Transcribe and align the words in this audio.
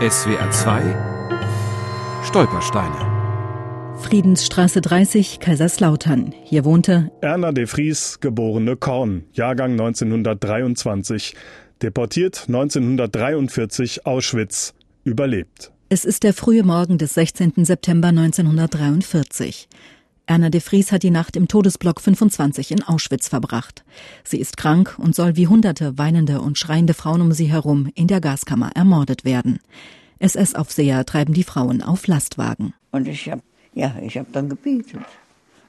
SWR 0.00 0.50
2 0.50 0.80
Stolpersteine 2.24 3.98
Friedensstraße 4.00 4.80
30, 4.80 5.40
Kaiserslautern. 5.40 6.32
Hier 6.42 6.64
wohnte 6.64 7.10
Erna 7.20 7.52
de 7.52 7.66
Vries, 7.66 8.18
geborene 8.18 8.76
Korn, 8.76 9.24
Jahrgang 9.34 9.72
1923, 9.72 11.36
deportiert 11.82 12.46
1943 12.48 14.06
Auschwitz, 14.06 14.72
überlebt. 15.04 15.70
Es 15.90 16.06
ist 16.06 16.22
der 16.22 16.32
frühe 16.32 16.62
Morgen 16.62 16.96
des 16.96 17.12
16. 17.12 17.66
September 17.66 18.08
1943. 18.08 19.68
Erna 20.30 20.48
de 20.48 20.60
Vries 20.60 20.92
hat 20.92 21.02
die 21.02 21.10
Nacht 21.10 21.34
im 21.34 21.48
Todesblock 21.48 22.00
25 22.00 22.70
in 22.70 22.84
Auschwitz 22.84 23.26
verbracht. 23.26 23.82
Sie 24.22 24.38
ist 24.38 24.56
krank 24.56 24.94
und 24.96 25.12
soll 25.12 25.34
wie 25.34 25.48
hunderte 25.48 25.98
weinende 25.98 26.40
und 26.40 26.56
schreiende 26.56 26.94
Frauen 26.94 27.20
um 27.20 27.32
sie 27.32 27.46
herum 27.46 27.90
in 27.96 28.06
der 28.06 28.20
Gaskammer 28.20 28.70
ermordet 28.76 29.24
werden. 29.24 29.58
SS-Aufseher 30.20 31.04
treiben 31.04 31.34
die 31.34 31.42
Frauen 31.42 31.82
auf 31.82 32.06
Lastwagen. 32.06 32.74
Und 32.92 33.08
ich 33.08 33.28
habe 33.28 33.42
ja, 33.74 33.92
ich 34.06 34.16
habe 34.16 34.28
dann 34.30 34.48
gebetet. 34.48 35.00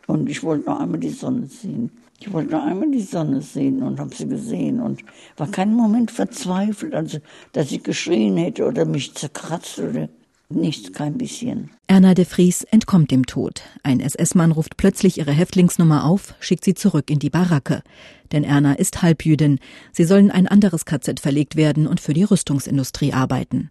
Und 0.06 0.30
ich 0.30 0.44
wollte 0.44 0.70
noch 0.70 0.80
einmal 0.80 1.00
die 1.00 1.10
Sonne 1.10 1.48
sehen. 1.48 1.90
Ich 2.20 2.32
wollte 2.32 2.52
noch 2.52 2.64
einmal 2.64 2.92
die 2.92 3.02
Sonne 3.02 3.42
sehen 3.42 3.82
und 3.82 4.00
habe 4.00 4.14
sie 4.14 4.28
gesehen 4.28 4.80
und 4.80 5.04
war 5.38 5.48
keinen 5.48 5.74
Moment 5.74 6.12
verzweifelt, 6.12 6.94
also 6.94 7.18
dass 7.54 7.72
ich 7.72 7.82
geschrien 7.82 8.38
hätte 8.38 8.68
oder 8.68 8.86
mich 8.86 9.16
zerkratzt 9.16 9.80
oder 9.80 10.08
Nichts, 10.54 10.92
kein 10.94 11.18
bisschen. 11.18 11.72
Erna 11.88 12.14
de 12.14 12.26
Vries 12.26 12.64
entkommt 12.64 13.12
dem 13.12 13.26
Tod. 13.26 13.62
Ein 13.84 14.00
SS-Mann 14.00 14.52
ruft 14.52 14.78
plötzlich 14.78 15.18
ihre 15.18 15.32
Häftlingsnummer 15.32 16.06
auf, 16.06 16.36
schickt 16.40 16.66
sie 16.66 16.74
zurück 16.74 17.10
in 17.10 17.20
die 17.20 17.30
Baracke. 17.30 17.84
Denn 18.32 18.44
Erna 18.44 18.74
ist 18.74 19.02
Halbjüdin. 19.02 19.60
Sie 19.92 20.04
soll 20.04 20.20
in 20.20 20.32
ein 20.32 20.48
anderes 20.48 20.86
KZ 20.86 21.20
verlegt 21.20 21.56
werden 21.56 21.88
und 21.88 22.00
für 22.00 22.14
die 22.14 22.24
Rüstungsindustrie 22.24 23.14
arbeiten. 23.14 23.70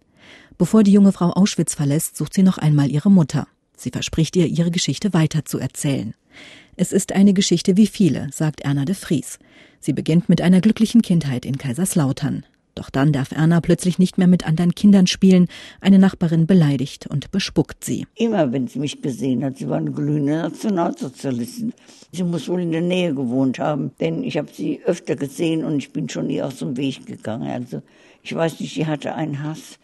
Bevor 0.57 0.83
die 0.83 0.91
junge 0.91 1.11
Frau 1.11 1.31
Auschwitz 1.31 1.73
verlässt, 1.73 2.17
sucht 2.17 2.33
sie 2.33 2.43
noch 2.43 2.57
einmal 2.57 2.91
ihre 2.91 3.09
Mutter. 3.09 3.47
Sie 3.75 3.89
verspricht 3.89 4.35
ihr, 4.35 4.45
ihre 4.47 4.71
Geschichte 4.71 5.13
weiterzuerzählen. 5.13 6.13
Es 6.75 6.91
ist 6.91 7.13
eine 7.13 7.33
Geschichte 7.33 7.77
wie 7.77 7.87
viele, 7.87 8.29
sagt 8.31 8.61
Erna 8.61 8.85
de 8.85 8.95
Vries. 8.95 9.39
Sie 9.79 9.93
beginnt 9.93 10.29
mit 10.29 10.41
einer 10.41 10.61
glücklichen 10.61 11.01
Kindheit 11.01 11.45
in 11.45 11.57
Kaiserslautern. 11.57 12.45
Doch 12.75 12.89
dann 12.89 13.11
darf 13.11 13.31
Erna 13.31 13.59
plötzlich 13.61 13.99
nicht 13.99 14.17
mehr 14.17 14.27
mit 14.27 14.45
anderen 14.47 14.73
Kindern 14.73 15.07
spielen. 15.07 15.47
Eine 15.81 15.99
Nachbarin 15.99 16.47
beleidigt 16.47 17.07
und 17.07 17.31
bespuckt 17.31 17.83
sie. 17.83 18.07
Immer 18.15 18.51
wenn 18.51 18.67
sie 18.67 18.79
mich 18.79 19.01
gesehen 19.01 19.43
hat, 19.43 19.57
sie 19.57 19.67
war 19.67 19.77
eine 19.77 19.91
glühende 19.91 20.33
Nationalsozialistin. 20.33 21.73
Sie 22.11 22.23
muss 22.23 22.47
wohl 22.47 22.61
in 22.61 22.71
der 22.71 22.81
Nähe 22.81 23.13
gewohnt 23.13 23.59
haben, 23.59 23.91
denn 23.99 24.23
ich 24.23 24.37
habe 24.37 24.49
sie 24.51 24.81
öfter 24.85 25.15
gesehen 25.15 25.63
und 25.63 25.77
ich 25.77 25.91
bin 25.91 26.09
schon 26.09 26.29
ihr 26.29 26.47
aus 26.47 26.57
dem 26.57 26.77
Weg 26.77 27.05
gegangen. 27.05 27.49
Also 27.49 27.81
ich 28.23 28.33
weiß 28.33 28.59
nicht, 28.59 28.73
sie 28.73 28.85
hatte 28.85 29.15
einen 29.15 29.43
Hass 29.43 29.79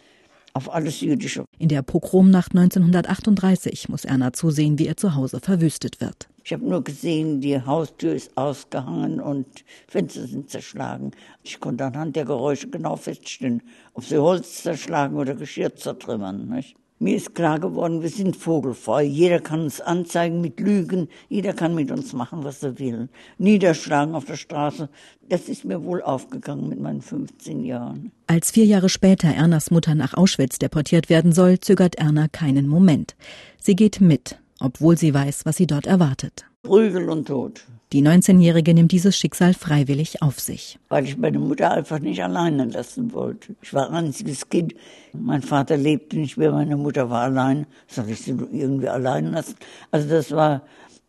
auf 0.53 0.73
alles 0.73 1.01
Jüdische. 1.01 1.45
In 1.59 1.69
der 1.69 1.83
Pogromnacht 1.83 2.55
1938 2.55 3.89
muss 3.89 4.05
Erna 4.05 4.33
zusehen, 4.33 4.79
wie 4.79 4.87
ihr 4.87 4.97
Zuhause 4.97 5.39
verwüstet 5.39 6.01
wird. 6.01 6.27
Ich 6.47 6.53
habe 6.53 6.65
nur 6.65 6.81
gesehen, 6.81 7.41
die 7.41 7.59
Haustür 7.59 8.13
ist 8.13 8.37
ausgehangen 8.37 9.19
und 9.19 9.65
Fenster 9.85 10.25
sind 10.27 10.49
zerschlagen. 10.49 11.11
Ich 11.43 11.59
konnte 11.59 11.83
anhand 11.83 12.15
der 12.15 12.23
Geräusche 12.23 12.69
genau 12.69 12.95
feststellen, 12.95 13.61
ob 13.93 14.05
sie 14.05 14.17
Holz 14.17 14.63
zerschlagen 14.63 15.17
oder 15.17 15.35
Geschirr 15.35 15.75
zertrümmern. 15.75 16.47
Nicht? 16.47 16.77
Mir 16.99 17.17
ist 17.17 17.35
klar 17.35 17.59
geworden, 17.59 18.01
wir 18.01 18.07
sind 18.07 18.37
vogelfrei. 18.37 19.03
Jeder 19.03 19.41
kann 19.41 19.63
uns 19.63 19.81
anzeigen 19.81 20.39
mit 20.39 20.61
Lügen. 20.61 21.09
Jeder 21.27 21.51
kann 21.51 21.75
mit 21.75 21.91
uns 21.91 22.13
machen, 22.13 22.45
was 22.45 22.63
er 22.63 22.79
will. 22.79 23.09
Niederschlagen 23.37 24.15
auf 24.15 24.23
der 24.23 24.37
Straße. 24.37 24.87
Das 25.27 25.49
ist 25.49 25.65
mir 25.65 25.83
wohl 25.83 26.01
aufgegangen 26.01 26.69
mit 26.69 26.79
meinen 26.79 27.01
15 27.01 27.65
Jahren. 27.65 28.13
Als 28.27 28.51
vier 28.51 28.65
Jahre 28.65 28.87
später 28.87 29.27
Ernas 29.27 29.69
Mutter 29.69 29.95
nach 29.95 30.13
Auschwitz 30.13 30.59
deportiert 30.59 31.09
werden 31.09 31.33
soll, 31.33 31.59
zögert 31.59 31.95
Erna 31.95 32.29
keinen 32.29 32.69
Moment. 32.69 33.17
Sie 33.59 33.75
geht 33.75 33.99
mit, 33.99 34.39
obwohl 34.59 34.97
sie 34.97 35.13
weiß, 35.13 35.45
was 35.45 35.57
sie 35.57 35.67
dort 35.67 35.87
erwartet. 35.87 36.45
Prügel 36.63 37.09
und 37.09 37.27
Tod. 37.27 37.63
Die 37.93 38.01
19-Jährige 38.01 38.73
nimmt 38.73 38.91
dieses 38.91 39.17
Schicksal 39.17 39.53
freiwillig 39.53 40.21
auf 40.21 40.41
sich. 40.41 40.77
Weil 40.89 41.05
ich 41.05 41.17
meine 41.17 41.39
Mutter 41.39 41.71
einfach 41.71 41.99
nicht 41.99 42.21
alleine 42.21 42.65
lassen 42.65 43.13
wollte. 43.13 43.55
Ich 43.61 43.73
war 43.73 43.87
ein 43.87 44.07
einziges 44.07 44.49
Kind. 44.49 44.73
Mein 45.13 45.41
Vater 45.41 45.77
lebte 45.77 46.17
nicht 46.17 46.35
mehr, 46.35 46.51
meine 46.51 46.75
Mutter 46.75 47.09
war 47.09 47.21
allein. 47.21 47.65
Soll 47.87 48.09
ich 48.09 48.19
sie 48.19 48.31
irgendwie 48.31 48.89
allein 48.89 49.31
lassen? 49.31 49.55
Also 49.91 50.09
das 50.09 50.31
war 50.31 50.63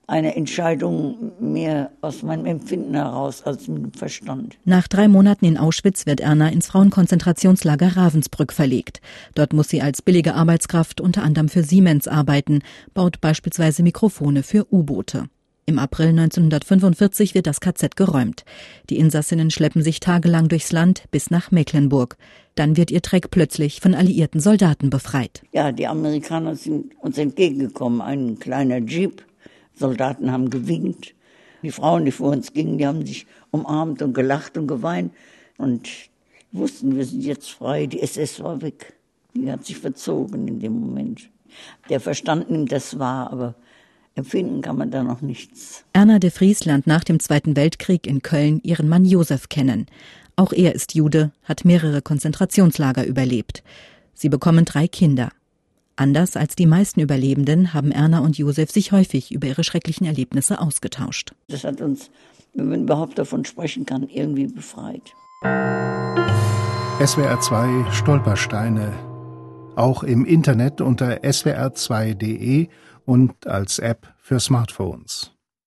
eine 0.08 0.34
Entscheidung 0.34 1.32
mehr 1.38 1.92
aus 2.00 2.22
meinem 2.22 2.46
Empfinden 2.46 2.94
heraus 2.94 3.42
als 3.42 3.68
mit 3.68 3.82
dem 3.82 3.92
Verstand. 3.92 4.58
Nach 4.64 4.88
drei 4.88 5.06
Monaten 5.06 5.44
in 5.44 5.58
Auschwitz 5.58 6.06
wird 6.06 6.20
Erna 6.20 6.48
ins 6.48 6.66
Frauenkonzentrationslager 6.68 7.96
Ravensbrück 7.96 8.54
verlegt. 8.54 9.00
Dort 9.34 9.52
muss 9.52 9.68
sie 9.68 9.82
als 9.82 10.00
billige 10.00 10.34
Arbeitskraft 10.34 11.02
unter 11.02 11.22
anderem 11.22 11.48
für 11.48 11.62
Siemens 11.62 12.08
arbeiten, 12.08 12.60
baut 12.94 13.20
beispielsweise 13.20 13.82
Mikrofone 13.82 14.42
für 14.42 14.66
U-Boote. 14.72 15.26
Im 15.66 15.78
April 15.78 16.08
1945 16.08 17.34
wird 17.34 17.46
das 17.46 17.60
KZ 17.60 17.94
geräumt. 17.94 18.46
Die 18.88 18.96
Insassinnen 18.96 19.50
schleppen 19.50 19.82
sich 19.82 20.00
tagelang 20.00 20.48
durchs 20.48 20.72
Land 20.72 21.04
bis 21.10 21.30
nach 21.30 21.50
Mecklenburg. 21.50 22.16
Dann 22.54 22.78
wird 22.78 22.90
ihr 22.90 23.02
Treck 23.02 23.30
plötzlich 23.30 23.82
von 23.82 23.94
alliierten 23.94 24.40
Soldaten 24.40 24.88
befreit. 24.88 25.42
Ja, 25.52 25.70
die 25.70 25.86
Amerikaner 25.86 26.56
sind 26.56 26.92
uns 27.00 27.18
entgegengekommen. 27.18 28.00
Ein 28.00 28.38
kleiner 28.38 28.78
Jeep. 28.78 29.27
Soldaten 29.78 30.32
haben 30.32 30.50
gewinkt. 30.50 31.14
Die 31.62 31.70
Frauen, 31.70 32.04
die 32.04 32.12
vor 32.12 32.30
uns 32.30 32.52
gingen, 32.52 32.78
die 32.78 32.86
haben 32.86 33.04
sich 33.04 33.26
umarmt 33.50 34.02
und 34.02 34.14
gelacht 34.14 34.56
und 34.56 34.66
geweint 34.66 35.12
und 35.56 35.88
wussten, 36.52 36.96
wir 36.96 37.04
sind 37.04 37.22
jetzt 37.22 37.50
frei. 37.50 37.86
Die 37.86 38.00
SS 38.00 38.42
war 38.42 38.62
weg. 38.62 38.94
Die 39.34 39.50
hat 39.50 39.64
sich 39.64 39.76
verzogen 39.76 40.48
in 40.48 40.60
dem 40.60 40.78
Moment. 40.78 41.28
Der 41.88 42.00
Verstand 42.00 42.50
nimmt 42.50 42.70
das 42.72 42.98
wahr, 42.98 43.32
aber 43.32 43.54
Empfinden 44.14 44.62
kann 44.62 44.76
man 44.76 44.90
da 44.90 45.02
noch 45.02 45.20
nichts. 45.20 45.84
Erna 45.92 46.18
de 46.18 46.30
Vries 46.30 46.64
lernt 46.64 46.86
nach 46.86 47.04
dem 47.04 47.20
Zweiten 47.20 47.56
Weltkrieg 47.56 48.06
in 48.06 48.20
Köln 48.20 48.60
ihren 48.64 48.88
Mann 48.88 49.04
Josef 49.04 49.48
kennen. 49.48 49.86
Auch 50.34 50.52
er 50.52 50.74
ist 50.74 50.94
Jude, 50.94 51.30
hat 51.44 51.64
mehrere 51.64 52.02
Konzentrationslager 52.02 53.04
überlebt. 53.04 53.62
Sie 54.14 54.28
bekommen 54.28 54.64
drei 54.64 54.88
Kinder. 54.88 55.30
Anders 55.98 56.36
als 56.36 56.54
die 56.54 56.66
meisten 56.66 57.00
Überlebenden 57.00 57.74
haben 57.74 57.90
Erna 57.90 58.20
und 58.20 58.38
Josef 58.38 58.70
sich 58.70 58.92
häufig 58.92 59.32
über 59.32 59.48
ihre 59.48 59.64
schrecklichen 59.64 60.06
Erlebnisse 60.06 60.60
ausgetauscht. 60.60 61.34
Das 61.48 61.64
hat 61.64 61.80
uns, 61.80 62.12
wenn 62.54 62.68
man 62.68 62.82
überhaupt 62.82 63.18
davon 63.18 63.44
sprechen 63.44 63.84
kann, 63.84 64.08
irgendwie 64.08 64.46
befreit. 64.46 65.02
SWR 67.04 67.40
2 67.40 67.90
Stolpersteine. 67.90 68.92
Auch 69.74 70.04
im 70.04 70.24
Internet 70.24 70.80
unter 70.80 71.24
swr2.de 71.24 72.68
und 73.04 73.48
als 73.48 73.80
App 73.80 74.14
für 74.18 74.38
Smartphones. 74.38 75.32